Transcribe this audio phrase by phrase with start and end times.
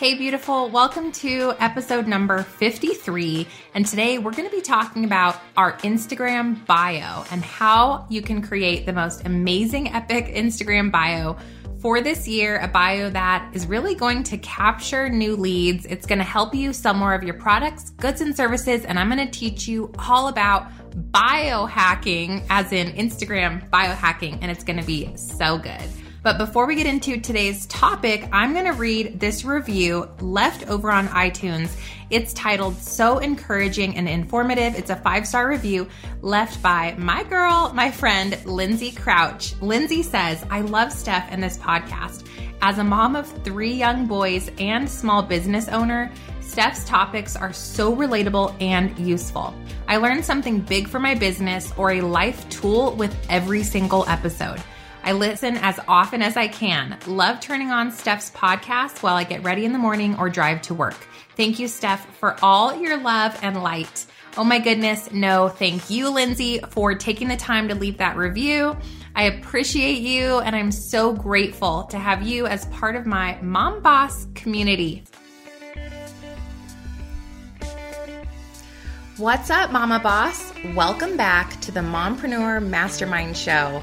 [0.00, 0.70] Hey, beautiful.
[0.70, 3.46] Welcome to episode number 53.
[3.74, 8.40] And today we're going to be talking about our Instagram bio and how you can
[8.40, 11.36] create the most amazing, epic Instagram bio
[11.80, 15.84] for this year, a bio that is really going to capture new leads.
[15.84, 18.86] It's going to help you sell more of your products, goods, and services.
[18.86, 20.72] And I'm going to teach you all about
[21.12, 25.99] biohacking, as in Instagram biohacking, and it's going to be so good.
[26.22, 30.90] But before we get into today's topic, I'm going to read this review left over
[30.90, 31.74] on iTunes.
[32.10, 34.74] It's titled So Encouraging and Informative.
[34.74, 35.88] It's a five star review
[36.20, 39.54] left by my girl, my friend, Lindsay Crouch.
[39.62, 42.26] Lindsay says, I love Stef and this podcast.
[42.60, 46.12] As a mom of three young boys and small business owner,
[46.42, 49.54] Stef's topics are so relatable and useful.
[49.88, 54.60] I learned something big for my business or a life tool with every single episode.
[55.02, 56.98] I listen as often as I can.
[57.06, 60.74] Love turning on Stef's podcast while I get ready in the morning or drive to
[60.74, 61.06] work.
[61.36, 64.06] Thank you, Stef, for all your love and light.
[64.36, 68.76] Oh my goodness, no, thank you, Lindsay, for taking the time to leave that review.
[69.16, 73.82] I appreciate you and I'm so grateful to have you as part of my Mom
[73.82, 75.04] Boss community.
[79.16, 80.52] What's up, Mama Boss?
[80.74, 83.82] Welcome back to the Mompreneur Mastermind Show.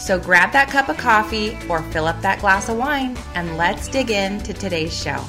[0.00, 3.86] So grab that cup of coffee or fill up that glass of wine and let's
[3.86, 5.22] dig into today's show.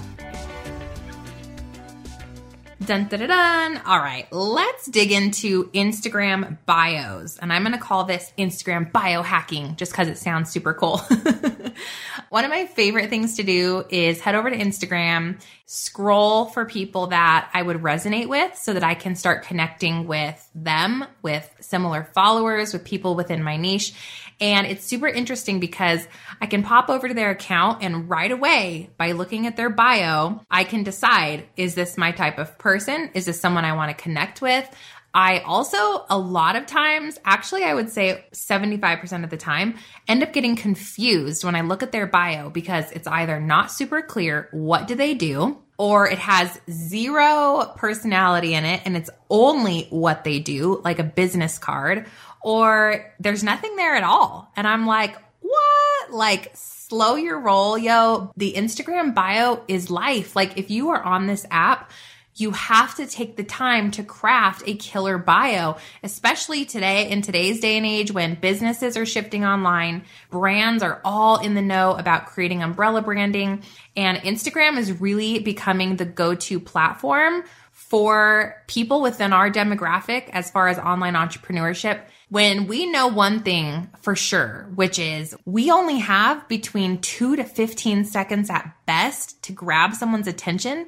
[2.86, 3.78] Dun, dun, dun, dun.
[3.86, 7.38] All right, let's dig into Instagram bios.
[7.38, 10.98] And I'm going to call this Instagram biohacking just because it sounds super cool.
[12.30, 17.08] One of my favorite things to do is head over to Instagram, scroll for people
[17.08, 22.10] that I would resonate with so that I can start connecting with them, with similar
[22.16, 23.94] followers, with people within my niche.
[24.42, 26.08] And it's super interesting because
[26.42, 30.42] I can pop over to their account and right away, by looking at their bio,
[30.50, 32.81] I can decide is this my type of person?
[32.88, 34.70] Is this someone I want to connect with?
[35.14, 39.76] I also, a lot of times, actually, I would say 75% of the time,
[40.08, 44.02] end up getting confused when I look at their bio because it's either not super
[44.02, 49.88] clear what do they do, or it has zero personality in it and it's only
[49.90, 52.06] what they do, like a business card,
[52.42, 54.50] or there's nothing there at all.
[54.56, 56.14] And I'm like, what?
[56.14, 58.32] Like, slow your roll, yo.
[58.38, 60.36] The Instagram bio is life.
[60.36, 61.92] Like, if you are on this app,
[62.36, 67.60] you have to take the time to craft a killer bio, especially today in today's
[67.60, 70.04] day and age when businesses are shifting online.
[70.30, 73.64] Brands are all in the know about creating umbrella branding
[73.96, 80.68] and Instagram is really becoming the go-to platform for people within our demographic as far
[80.68, 86.48] as online entrepreneurship when we know one thing for sure, which is we only have
[86.48, 90.88] between two to 15 seconds at best to grab someone's attention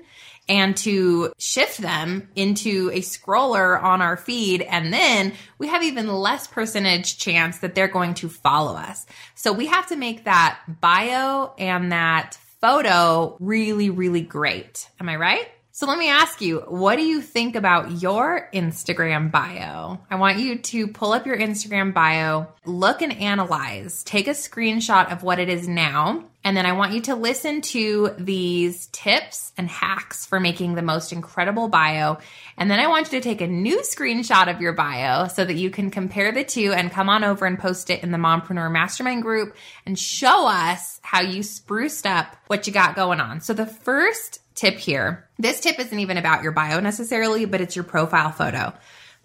[0.49, 4.61] and to shift them into a scroller on our feed.
[4.61, 9.05] And then we have even less percentage chance that they're going to follow us.
[9.35, 14.89] So we have to make that bio and that photo really, really great.
[14.99, 15.47] Am I right?
[15.75, 19.97] So let me ask you, what do you think about your Instagram bio?
[20.07, 25.11] I want you to pull up your Instagram bio, look and analyze, take a screenshot
[25.11, 29.51] of what it is now, and then I want you to listen to these tips
[29.57, 32.17] and hacks for making the most incredible bio.
[32.55, 35.55] And then I want you to take a new screenshot of your bio so that
[35.55, 38.71] you can compare the two and come on over and post it in the Mompreneur
[38.71, 39.55] Mastermind group
[39.87, 43.41] and show us how you spruced up what you got going on.
[43.41, 45.29] So the first tip here.
[45.37, 48.73] This tip isn't even about your bio necessarily, but it's your profile photo.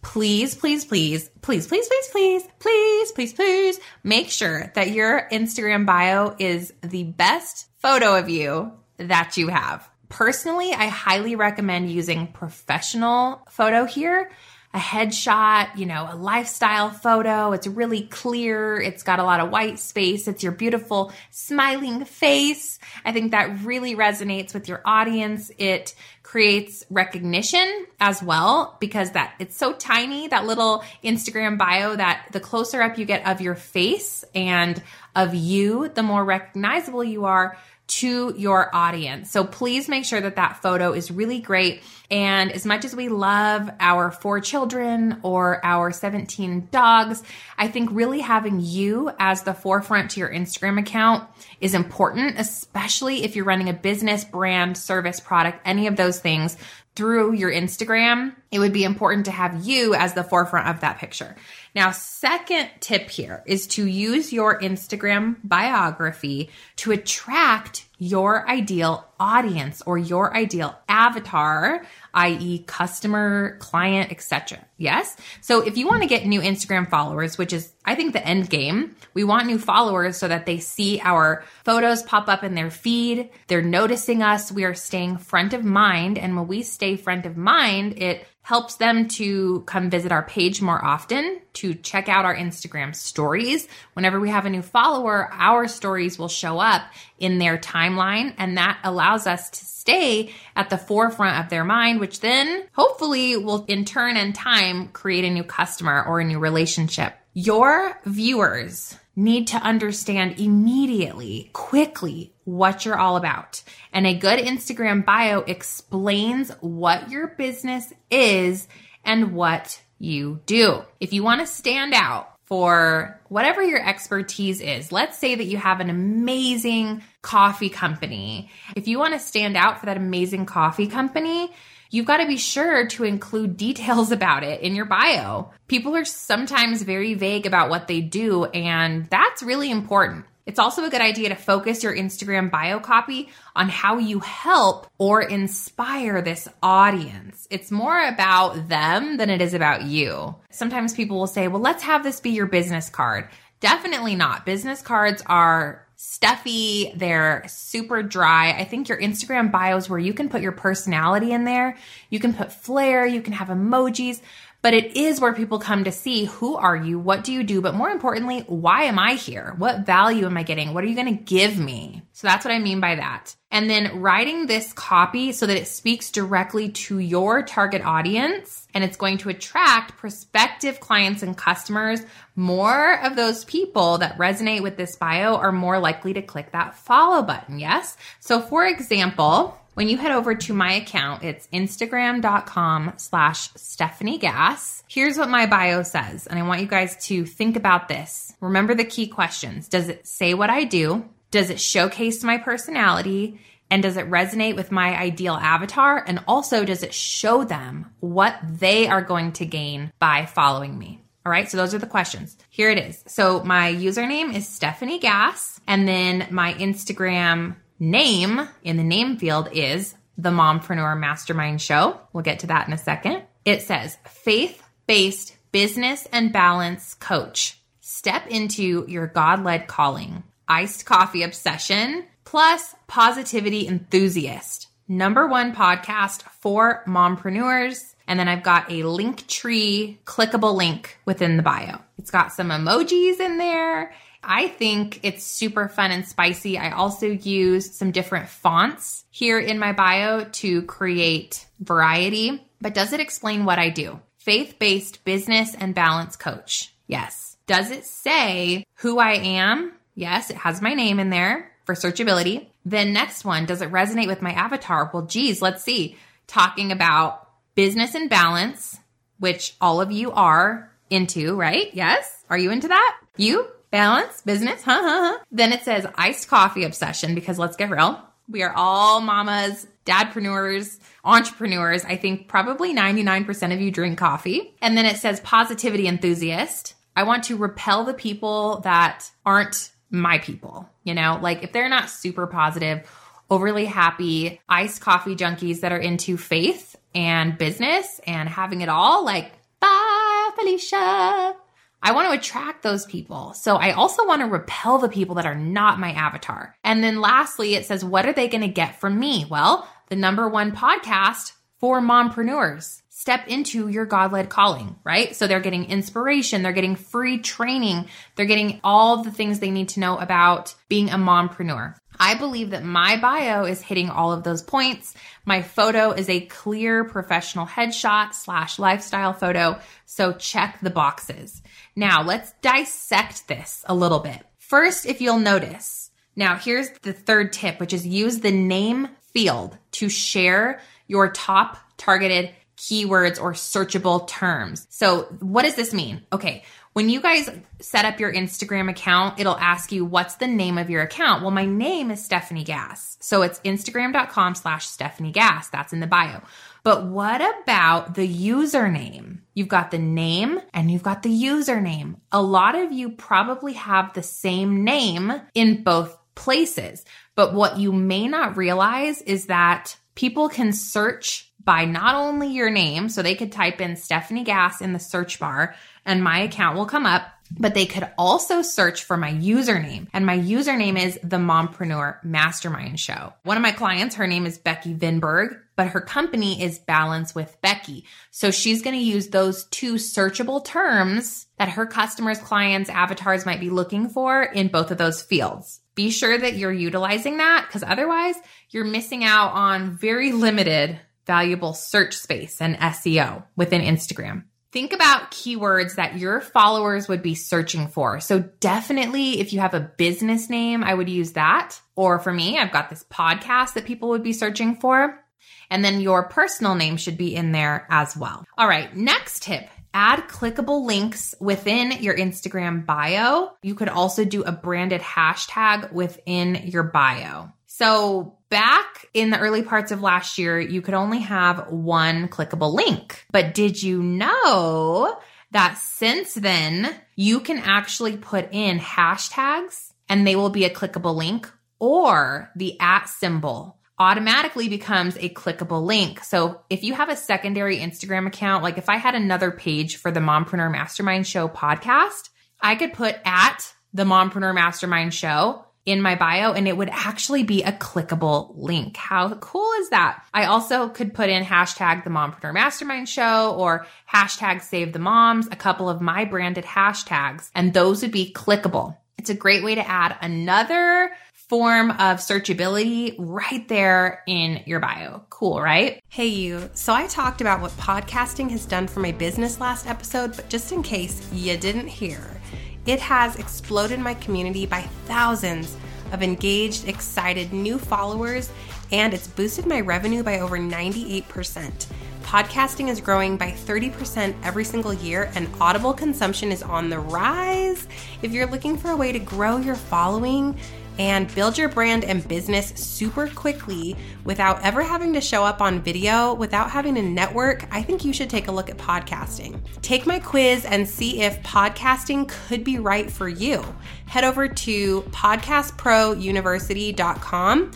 [0.01, 5.87] Please, please, please, please, please, please, please, please, please, please make sure that your Instagram
[5.87, 9.89] bio is the best photo of you that you have.
[10.09, 14.31] Personally, I highly recommend using professional photo here
[14.79, 17.51] a headshot, you know, a lifestyle photo.
[17.51, 18.81] It's really clear.
[18.81, 20.29] It's got a lot of white space.
[20.29, 22.79] It's your beautiful smiling face.
[23.05, 25.51] I think that really resonates with your audience.
[25.59, 32.29] It creates recognition as well because that it's so tiny that little Instagram bio that
[32.31, 34.81] the closer up you get of your face and
[35.17, 39.31] of you, the more recognizable you are to your audience.
[39.31, 41.83] So please make sure that that photo is really great.
[42.11, 47.23] And as much as we love our four children or our 17 dogs,
[47.57, 51.29] I think really having you as the forefront to your Instagram account
[51.61, 56.57] is important, especially if you're running a business, brand, service, product, any of those things
[56.99, 58.35] through your Instagram.
[58.51, 61.37] It would be important to have you as the forefront of that picture.
[61.79, 69.81] Now, second tip here is to use your Instagram biography to attract your ideal audience
[69.87, 72.65] or your ideal avatar, i.e.
[72.67, 74.59] customer, client, etc.
[74.77, 75.17] Yes?
[75.41, 78.51] So if you want to get new Instagram followers, which is I think the end
[78.51, 82.71] game, we want new followers so that they see our photos pop up in their
[82.71, 87.25] feed, they're noticing us, we are staying front of mind, and when we stay front
[87.25, 92.25] of mind, it helps them to come visit our page more often, to check out
[92.25, 93.69] our Instagram stories.
[93.93, 96.81] Whenever we have a new follower, our stories will show up
[97.19, 102.01] in their timeline, and that allows us to stay at the forefront of their mind,
[102.01, 106.39] which then hopefully will in turn and time create a new customer or a new
[106.39, 107.13] relationship.
[107.35, 113.63] Your viewers need to understand immediately, quickly, what you're all about.
[113.93, 118.67] And a good Instagram bio explains what your business is
[119.05, 120.83] and what you do.
[120.99, 125.59] If you want to stand out for whatever your expertise is, let's say that you
[125.59, 128.51] have an amazing coffee company.
[128.75, 131.51] If you want to stand out for that amazing coffee company,
[131.91, 135.51] you've got to be sure to include details about it in your bio.
[135.67, 140.25] People are sometimes very vague about what they do, and that's really important.
[140.49, 144.87] It's also a good idea to focus your Instagram bio copy on how you help
[144.97, 147.47] or inspire this audience.
[147.51, 150.37] It's more about them than it is about you.
[150.51, 153.29] Sometimes people will say, well, let's have this be your business card.
[153.61, 154.47] Definitely not.
[154.47, 158.53] Business cards are stuffy, they're super dry.
[158.53, 161.77] I think your Instagram bios where you can put your personality in there,
[162.09, 164.23] you can put flair, you can have emojis,
[164.61, 167.61] but it is where people come to see who are you, what do you do,
[167.61, 169.55] but more importantly, why am I here?
[169.59, 170.75] What value am I getting?
[170.75, 172.03] What are you going to give me?
[172.13, 173.37] So that's what I mean by that.
[173.51, 178.83] And then writing this copy so that it speaks directly to your target audience and
[178.83, 182.01] it's going to attract prospective clients and customers.
[182.35, 186.75] More of those people that resonate with this bio are more likely to click that
[186.75, 187.59] follow button.
[187.59, 187.97] Yes.
[188.19, 194.83] So for example, when you head over to my account, it's instagram.com slash Stefanie Gass.
[194.89, 198.35] Here's what my bio says, and I want you guys to think about this.
[198.41, 199.69] Remember the key questions.
[199.69, 201.09] Does it say what I do?
[201.31, 203.41] Does it showcase my personality?
[203.71, 206.03] And does it resonate with my ideal avatar?
[206.05, 211.05] And also, does it show them what they are going to gain by following me?
[211.25, 212.37] All right, so those are the questions.
[212.51, 213.05] Here it is.
[213.07, 219.49] So my username is Stefanie Gass, and then my Instagram name in the name field
[219.53, 222.01] is the Mompreneur Mastermind Show.
[222.13, 223.23] We'll get to that in a second.
[223.45, 227.59] It says faith based business and balance coach.
[227.81, 234.69] Step into your God led calling, iced coffee obsession, plus positivity enthusiast.
[234.89, 237.95] Number one podcast for mompreneurs.
[238.07, 241.79] And then I've got a link tree clickable link within the bio.
[241.99, 243.93] It's got some emojis in there.
[244.29, 246.59] I think it's super fun and spicy.
[246.59, 252.47] I also use some different fonts here in my bio to create variety.
[252.61, 254.01] But does it explain what I do?
[254.19, 256.75] Faith based business and balance coach.
[256.87, 257.39] Yes.
[257.47, 259.73] Does it say who I am?
[259.95, 262.49] Yes, it has my name in there for searchability.
[262.67, 264.91] Then next one, does it resonate with my avatar?
[264.93, 265.97] Well, geez, let's see.
[266.27, 268.79] Talking about business and balance,
[269.19, 271.73] which all of you are into, right?
[271.73, 272.25] Yes.
[272.29, 273.01] Are you into that?
[273.17, 273.49] You?
[273.71, 275.19] Balance, business, huh, huh, huh.
[275.31, 278.03] Then it says iced coffee obsession because let's get real.
[278.29, 281.85] We are all mamas, dadpreneurs, entrepreneurs.
[281.85, 284.55] I think probably 99% of you drink coffee.
[284.61, 286.75] And then it says positivity enthusiast.
[286.95, 291.69] I want to repel the people that aren't my people, you know, like if they're
[291.69, 292.87] not super positive,
[293.31, 299.05] overly happy, iced coffee junkies that are into faith and business and having it all,
[299.05, 301.37] like, bye, Felicia.
[301.83, 303.35] I want to attract those people.
[303.35, 306.57] So I also want to repel the people that are not my avatar.
[306.65, 309.27] And then lastly, it says, what are they going to get from me?
[309.29, 312.83] Well, the number one podcast for mompreneurs.
[312.89, 315.15] Step into your God led calling, right?
[315.15, 319.69] So they're getting inspiration, they're getting free training, they're getting all the things they need
[319.71, 321.77] to know about being a mompreneur.
[322.01, 324.95] I believe that my bio is hitting all of those points.
[325.25, 329.59] My photo is a clear professional headshot slash lifestyle photo.
[329.87, 331.43] So check the boxes.
[331.75, 334.25] Now let's dissect this a little bit.
[334.39, 339.57] First, if you'll notice, now here's the third tip, which is use the name field
[339.73, 344.67] to share your top targeted keywords or searchable terms.
[344.71, 346.03] So what does this mean?
[346.13, 346.45] Okay.
[346.75, 350.71] When you guys set up your Instagram account, it'll ask you, what's the name of
[350.71, 351.23] your account?
[351.23, 352.97] Well, my name is Stefanie Gass.
[353.01, 355.49] So it's instagram.com slash Stefanie Gass.
[355.49, 356.21] That's in the bio.
[356.63, 359.19] But what about the username?
[359.35, 361.97] You've got the name and you've got the username.
[362.13, 366.85] A lot of you probably have the same name in both places.
[367.15, 372.51] But what you may not realize is that people can search by not only your
[372.51, 375.55] name, so they could type in Stefanie Gass in the search bar
[375.89, 377.03] and my account will come up,
[377.39, 379.89] but they could also search for my username.
[379.93, 383.15] And my username is the Mompreneur Mastermind Show.
[383.25, 387.41] One of my clients, her name is Becky Vinberg, but her company is Balance with
[387.41, 387.85] Becky.
[388.11, 393.41] So she's going to use those two searchable terms that her customers, clients, avatars might
[393.41, 395.61] be looking for in both of those fields.
[395.75, 398.17] Be sure that you're utilizing that because otherwise
[398.51, 404.25] you're missing out on very limited valuable search space and SEO within Instagram.
[404.51, 408.01] Think about keywords that your followers would be searching for.
[408.01, 411.61] So definitely if you have a business name, I would use that.
[411.77, 415.05] Or for me, I've got this podcast that people would be searching for.
[415.51, 418.25] And then your personal name should be in there as well.
[418.37, 418.75] All right.
[418.75, 419.49] Next tip.
[419.75, 423.33] Add clickable links within your Instagram bio.
[423.43, 427.31] You could also do a branded hashtag within your bio.
[427.47, 432.55] So back in the early parts of last year, you could only have one clickable
[432.55, 433.05] link.
[433.11, 434.99] But did you know
[435.33, 440.95] that since then, you can actually put in hashtags and they will be a clickable
[440.95, 446.03] link or the at symbol automatically becomes a clickable link.
[446.03, 449.91] So if you have a secondary Instagram account, like if I had another page for
[449.91, 455.95] the Mompreneur Mastermind Show podcast, I could put at the Mompreneur Mastermind Show in my
[455.95, 458.77] bio and it would actually be a clickable link.
[458.77, 460.03] How cool is that?
[460.15, 465.27] I also could put in hashtag the mompreneur mastermind show or hashtag save the moms,
[465.27, 468.79] a couple of my branded hashtags, and those would be clickable.
[468.97, 470.91] It's a great way to add another
[471.29, 475.03] form of searchability right there in your bio.
[475.11, 475.83] Cool, right?
[475.91, 476.49] Hey, you.
[476.55, 480.53] So I talked about what podcasting has done for my business last episode, but just
[480.53, 482.21] in case you didn't hear,
[482.65, 485.57] it has exploded my community by thousands
[485.93, 488.31] of engaged, excited new followers,
[488.73, 491.67] and it's boosted my revenue by over 98%.
[492.03, 497.69] Podcasting is growing by 30% every single year, and Audible consumption is on the rise.
[498.01, 500.39] If you're looking for a way to grow your following,
[500.79, 505.61] and build your brand and business super quickly without ever having to show up on
[505.61, 509.41] video, without having to network, I think you should take a look at podcasting.
[509.61, 513.45] Take my quiz and see if podcasting could be right for you.
[513.87, 517.51] Head over to podcastprouniversity.com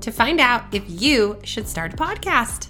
[0.00, 2.68] to find out if you should start a podcast.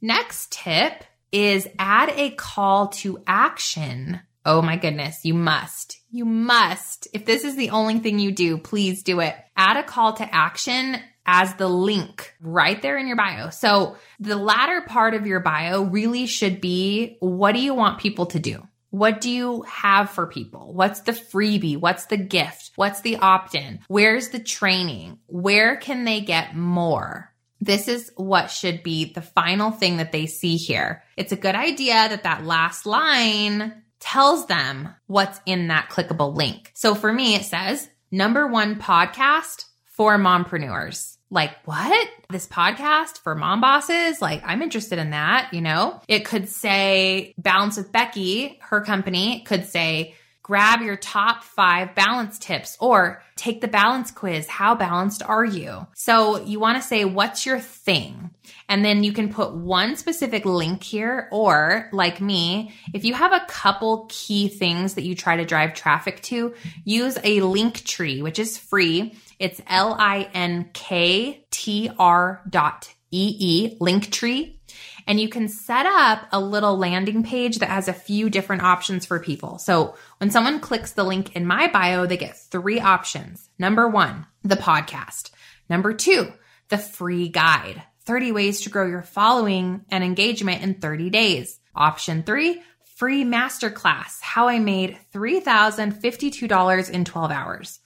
[0.00, 4.20] Next tip is add a call to action.
[4.44, 7.08] Oh my goodness, you must you must.
[7.12, 9.34] If this is the only thing you do, please do it.
[9.56, 13.50] Add a call to action as the link right there in your bio.
[13.50, 18.26] So the latter part of your bio really should be what do you want people
[18.26, 18.66] to do?
[18.90, 20.74] What do you have for people?
[20.74, 21.78] What's the freebie?
[21.78, 22.72] What's the gift?
[22.76, 23.80] What's the opt in?
[23.88, 25.18] Where's the training?
[25.28, 27.32] Where can they get more?
[27.62, 31.04] This is what should be the final thing that they see here.
[31.16, 36.72] It's a good idea that that last line tells them what's in that clickable link.
[36.74, 41.16] So for me, it says number one podcast for mompreneurs.
[41.30, 42.08] Like, what?
[42.28, 44.20] This podcast for mom bosses?
[44.20, 46.02] Like, I'm interested in that, you know?
[46.08, 52.38] It could say Balance with Becky, her company could say grab your top five balance
[52.38, 54.48] tips or take the balance quiz.
[54.48, 55.86] How balanced are you?
[55.94, 58.30] So you want to say, what's your thing?
[58.68, 63.32] And then you can put one specific link here, or like me, if you have
[63.32, 68.22] a couple key things that you try to drive traffic to, use a link tree,
[68.22, 69.14] which is free.
[69.38, 74.54] It's L I N K T R dot E E, Linktree
[75.06, 79.06] and you can set up a little landing page that has a few different options
[79.06, 79.58] for people.
[79.58, 83.48] So when someone clicks the link in my bio, they get three options.
[83.58, 85.30] Number one, the podcast.
[85.68, 86.32] Number two,
[86.68, 91.60] the free guide, 30 ways to grow your following and engagement in 30 days.
[91.74, 92.62] Option three,
[92.96, 97.80] free masterclass, how I made $3,052 in 12 hours.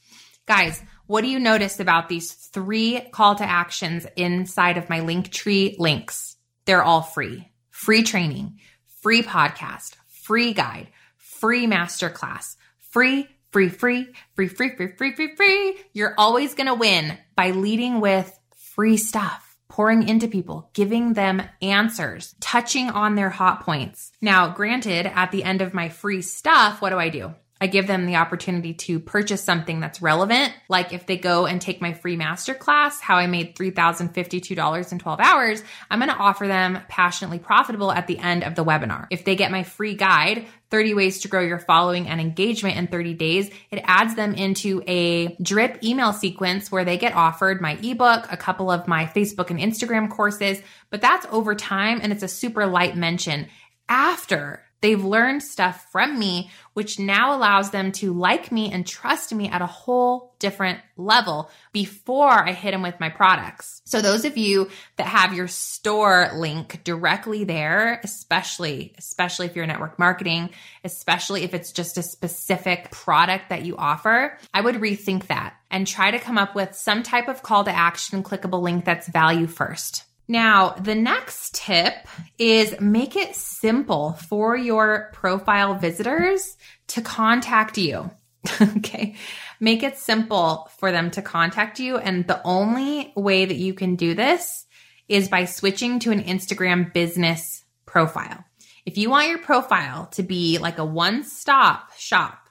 [0.46, 5.30] Guys, what do you notice about these three call to actions inside of my link
[5.30, 6.35] tree links?
[6.66, 7.48] They're all free.
[7.70, 8.60] Free training,
[9.02, 12.56] free podcast, free guide, free masterclass,
[12.90, 15.76] free, free, free, free, free, free, free, free, free.
[15.92, 19.56] You're always going to win by leading with free stuff.
[19.68, 24.12] pouring into people, giving them answers, touching on their hot points.
[24.22, 27.34] Now, granted, at the end of my free stuff, what do I do?
[27.60, 30.52] I give them the opportunity to purchase something that's relevant.
[30.68, 35.20] Like if they go and take my free masterclass, how I made $3,052 in 12
[35.20, 39.06] hours, I'm going to offer them passionately profitable at the end of the webinar.
[39.10, 42.88] If they get my free guide, 30 ways to grow your following and engagement in
[42.88, 47.78] 30 days, it adds them into a drip email sequence where they get offered my
[47.82, 50.60] ebook, a couple of my Facebook and Instagram courses,
[50.90, 53.46] but that's over time and it's a super light mention
[53.88, 59.34] after They've learned stuff from me, which now allows them to like me and trust
[59.34, 63.82] me at a whole different level before I hit them with my products.
[63.84, 69.66] So those of you that have your store link directly there, especially, especially if you're
[69.66, 70.50] network marketing,
[70.84, 75.84] especially if it's just a specific product that you offer, I would rethink that and
[75.84, 79.48] try to come up with some type of call to action clickable link that's value
[79.48, 80.04] first.
[80.28, 81.94] Now, the next tip
[82.38, 86.56] is make it simple for your profile visitors
[86.88, 88.10] to contact you.
[88.60, 89.14] okay.
[89.60, 91.96] Make it simple for them to contact you.
[91.96, 94.66] And the only way that you can do this
[95.08, 98.44] is by switching to an Instagram business profile.
[98.84, 102.45] If you want your profile to be like a one stop shop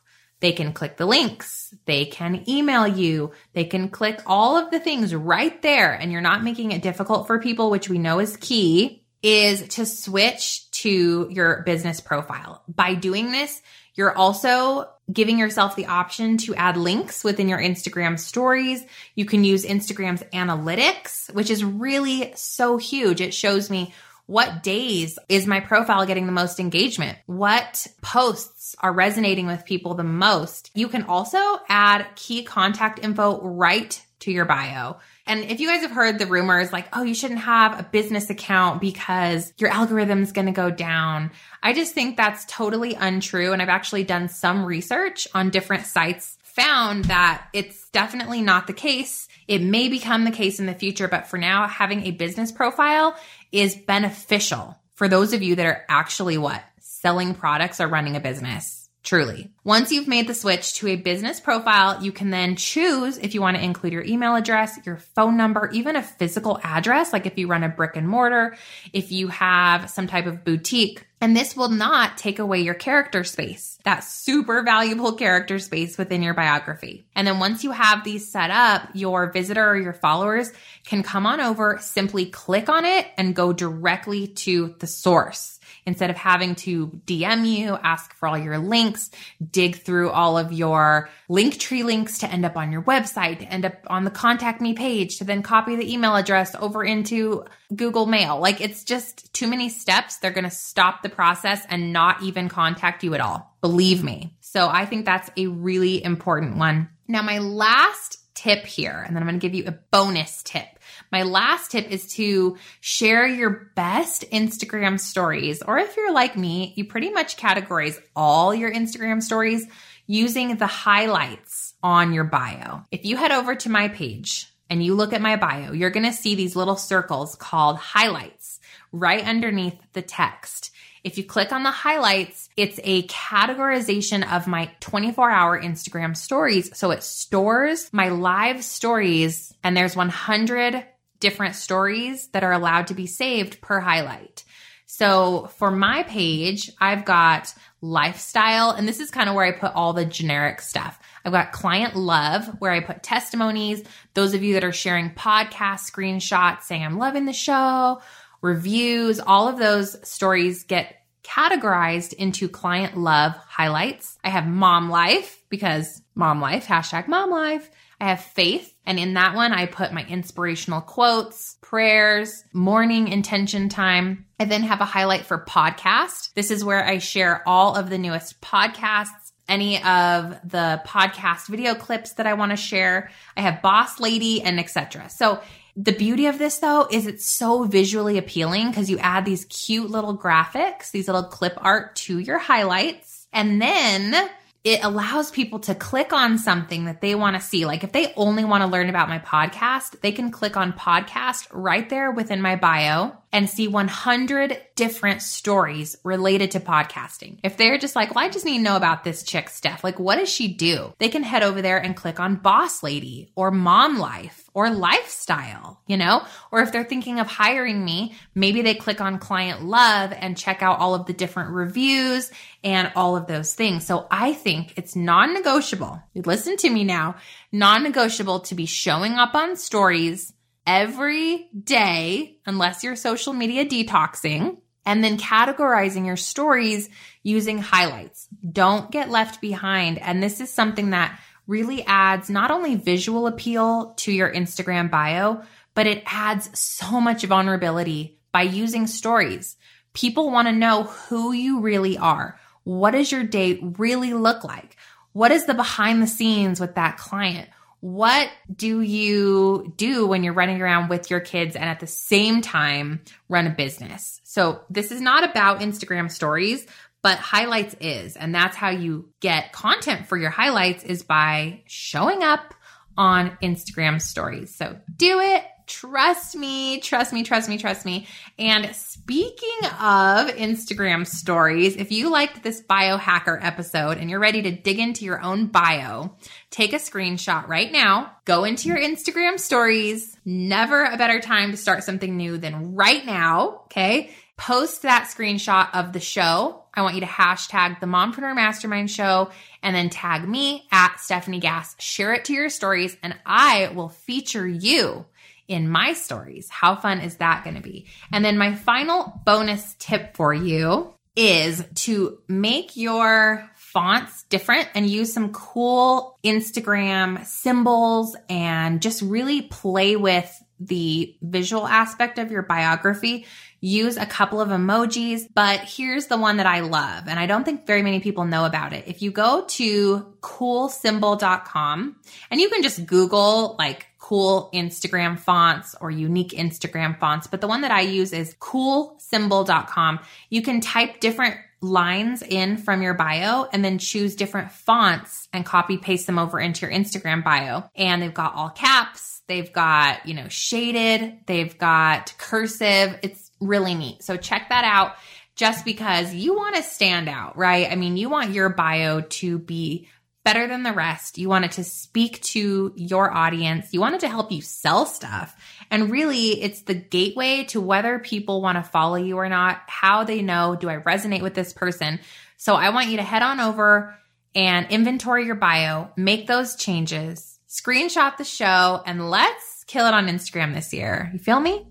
[0.46, 1.74] they can click the links.
[1.86, 3.32] They can email you.
[3.54, 5.92] They can click all of the things right there.
[5.92, 9.88] And you're not making it difficult for people, which we know is key is to
[9.88, 12.62] switch to your business profile.
[12.68, 13.60] By doing this,
[13.96, 18.86] you're also giving yourself the option to add links within your Instagram stories.
[19.16, 23.20] You can use Instagram's analytics, which is really so huge.
[23.20, 23.96] It shows me
[24.28, 27.18] what days is my profile getting the most engagement?
[27.28, 30.72] What posts are resonating with people the most?
[30.74, 31.40] You can also
[31.70, 34.98] add key contact info right to your bio.
[35.28, 38.30] And if you guys have heard the rumors like, oh, you shouldn't have a business
[38.30, 41.32] account because your algorithm's going to go down.
[41.62, 43.54] I just think that's totally untrue.
[43.54, 48.74] And I've actually done some research on different sites, found that it's definitely not the
[48.74, 49.28] case.
[49.48, 53.16] It may become the case in the future, but for now, having a business profile
[53.52, 56.64] is beneficial for those of you that are actually what?
[56.80, 58.75] Selling products or running a business.
[59.06, 59.52] Truly.
[59.64, 63.42] Once you've made the switch to a business profile, you can then choose if you
[63.42, 67.38] want to include your email address, your phone number, even a physical address, like if
[67.38, 68.58] you run a brick and mortar,
[68.94, 71.06] if you have some type of boutique.
[71.22, 76.24] And this will not take away your character space, that super valuable character space within
[76.24, 77.06] your biography.
[77.16, 80.52] And then once you have these set up, your visitor or your followers
[80.86, 85.55] can come on over, simply click on it and go directly to the source
[85.86, 89.10] instead of having to DM you, ask for all your links,
[89.52, 93.46] dig through all of your link tree links to end up on your website, to
[93.46, 97.46] end up on the contact me page, to then copy the email address over into
[97.76, 98.40] Google Mail.
[98.40, 100.18] Like it's just too many steps.
[100.18, 103.56] They're going to stop the process and not even contact you at all.
[103.62, 104.36] Believe me.
[104.42, 106.90] So I think that's a really important one.
[107.08, 110.75] Now, my last tip here, and then I'm going to give you a bonus tip.
[111.12, 115.62] My last tip is to share your best Instagram stories.
[115.62, 119.66] Or if you're like me, you pretty much categorize all your Instagram stories
[120.08, 122.84] using the highlights on your bio.
[122.92, 126.06] If you head over to my page and you look at my bio, you're going
[126.06, 128.60] to see these little circles called highlights
[128.92, 130.72] right underneath the text.
[131.04, 136.76] If you click on the highlights, it's a categorization of my 24 hour Instagram stories.
[136.76, 140.84] So it stores my live stories and there's 100
[141.26, 144.44] different stories that are allowed to be saved per highlight.
[144.86, 149.74] So for my page, I've got lifestyle, and this is kind of where I put
[149.74, 151.00] all the generic stuff.
[151.26, 153.82] I've got client love, where I put testimonies.
[154.14, 158.04] Those of you that are sharing podcast screenshots saying, I'm loving the show,
[158.44, 164.20] reviews, all of those stories get categorized into client love highlights.
[164.24, 167.68] I have mom life because mom life, hashtag mom life.
[168.00, 168.74] I have faith.
[168.86, 174.26] And in that one, I put my inspirational quotes, prayers, morning intention time.
[174.40, 176.34] I then have a highlight for podcast.
[176.34, 181.76] This is where I share all of the newest podcasts, any of the podcast video
[181.76, 183.12] clips that I want to share.
[183.38, 185.10] I have boss lady and etc.
[185.10, 185.42] So
[185.78, 189.90] the beauty of this though is it's so visually appealing because you add these cute
[189.90, 193.28] little graphics, these little clip art to your highlights.
[193.34, 194.30] And then
[194.66, 197.68] it allows people to click on something that they want to see.
[197.68, 201.48] Like if they only want to learn about my podcast, they can click on podcast
[201.52, 207.38] right there within my bio and see 100 different stories related to podcasting.
[207.44, 209.84] If they're just like, well, I just need to know about this chick, Stef.
[209.84, 210.94] Like, what does she do?
[211.00, 215.82] They can head over there and click on Boss Lady or Mom Life or Lifestyle,
[215.86, 216.26] you know?
[216.50, 220.64] Or if they're thinking of hiring me, maybe they click on Client Love and check
[220.64, 222.32] out all of the different reviews
[222.64, 223.86] and all of those things.
[223.86, 226.02] So I think it's non negotiable.
[226.16, 227.16] Listen to me now
[227.52, 230.32] non negotiable to be showing up on stories
[230.66, 236.90] every day, unless you're social media detoxing, and then categorizing your stories
[237.24, 238.28] using highlights.
[238.52, 239.98] Don't get left behind.
[239.98, 245.42] And this is something that really adds not only visual appeal to your Instagram bio,
[245.74, 249.58] but it adds so much vulnerability by using stories.
[249.94, 252.40] People want to know who you really are.
[252.64, 254.76] What does your date really look like?
[255.14, 257.50] What is the behind the scenes with that client?
[257.86, 262.42] What do you do when you're running around with your kids and at the same
[262.42, 264.20] time run a business?
[264.24, 266.66] So this is not about Instagram stories,
[267.04, 272.24] but highlights is, and that's how you get content for your highlights is by showing
[272.24, 272.56] up
[272.98, 274.56] on Instagram stories.
[274.56, 278.08] So do it Trust me, trust me, trust me, trust me.
[278.38, 284.52] And speaking of Instagram stories, if you liked this biohacker episode and you're ready to
[284.52, 286.16] dig into your own bio,
[286.52, 290.16] take a screenshot right now, go into your Instagram stories.
[290.24, 293.62] Never a better time to start something new than right now.
[293.66, 294.12] Okay.
[294.38, 296.66] Post that screenshot of the show.
[296.74, 299.32] I want you to hashtag the Mompreneur Mastermind Show
[299.64, 301.74] and then tag me at Stefanie Gass.
[301.80, 305.06] Share it to your stories and I will feature you
[305.48, 306.50] in my stories.
[306.50, 307.88] How fun is that going to be?
[308.12, 314.90] And then my final bonus tip for you is to make your fonts different and
[314.90, 322.42] use some cool Instagram symbols and just really play with the visual aspect of your
[322.42, 323.26] biography.
[323.62, 327.08] Use a couple of emojis, but here's the one that I love.
[327.08, 328.86] And I don't think very many people know about it.
[328.88, 331.96] If you go to coolsymbol.com
[332.30, 337.48] and you can just Google like cool Instagram fonts or unique Instagram fonts, but the
[337.48, 340.00] one that I use is coolsymbol.com.
[340.30, 345.46] You can type different lines in from your bio and then choose different fonts and
[345.46, 347.64] copy paste them over into your Instagram bio.
[347.76, 353.00] And they've got all caps, they've got, you know, shaded, they've got cursive.
[353.02, 354.04] It's really neat.
[354.04, 354.96] So check that out
[355.36, 357.70] just because you want to stand out, right?
[357.70, 359.90] I mean, you want your bio to be
[360.24, 361.18] better than the rest.
[361.18, 363.68] You want it to speak to your audience.
[363.72, 365.36] You want it to help you sell stuff.
[365.70, 370.04] And really, it's the gateway to whether people want to follow you or not, how
[370.04, 372.00] they know, do I resonate with this person?
[372.38, 373.96] So I want you to head on over
[374.34, 380.08] and inventory your bio, make those changes, screenshot the show, and let's kill it on
[380.08, 381.12] Instagram this year.
[381.14, 381.68] You feel me?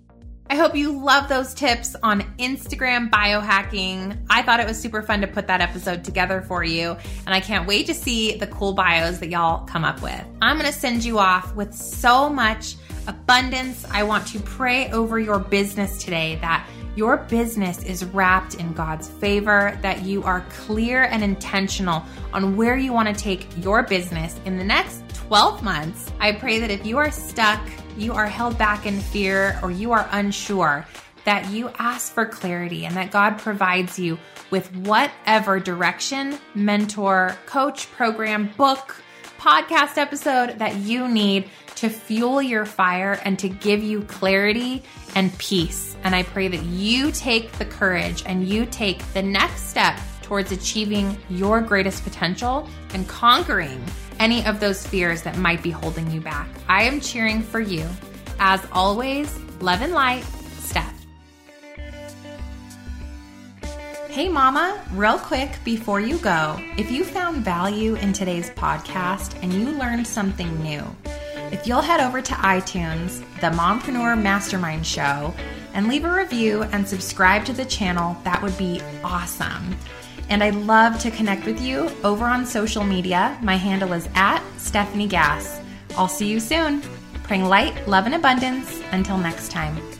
[0.50, 4.18] I hope you love those tips on Instagram biohacking.
[4.28, 7.40] I thought it was super fun to put that episode together for you, and I
[7.40, 10.22] can't wait to see the cool bios that y'all come up with.
[10.42, 12.76] I'm gonna send you off with so much
[13.06, 13.86] abundance.
[13.90, 19.08] I want to pray over your business today that your business is wrapped in God's
[19.08, 22.04] favor, that you are clear and intentional
[22.34, 26.12] on where you want to take your business in the next 12 months.
[26.20, 27.60] I pray that if you are stuck,
[27.96, 30.86] you are held back in fear, or you are unsure,
[31.24, 34.18] that you ask for clarity and that God provides you
[34.50, 38.96] with whatever direction, mentor, coach, program, book,
[39.38, 44.82] podcast episode that you need to fuel your fire and to give you clarity
[45.14, 45.96] and peace.
[46.04, 50.52] And I pray that you take the courage and you take the next step towards
[50.52, 53.84] achieving your greatest potential and conquering
[54.18, 56.48] any of those fears that might be holding you back.
[56.68, 57.88] I am cheering for you.
[58.38, 60.24] As always, love and light,
[60.58, 60.90] Stef.
[64.08, 69.52] Hey, Mama, real quick before you go, if you found value in today's podcast and
[69.52, 70.84] you learned something new,
[71.50, 75.34] if you'll head over to iTunes, the Mompreneur Mastermind Show,
[75.72, 79.76] and leave a review and subscribe to the channel, that would be awesome.
[80.28, 83.38] And I'd love to connect with you over on social media.
[83.42, 85.60] My handle is at Stefanie Gass.
[85.96, 86.82] I'll see you soon.
[87.22, 88.80] Praying light, love, and abundance.
[88.92, 89.93] Until next time.